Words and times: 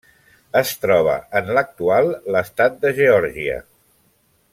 Es 0.61 0.69
troba 0.85 1.17
en 1.41 1.51
l'actual 1.57 2.09
l'estat 2.37 2.79
de 2.87 2.93
Geòrgia. 3.01 3.61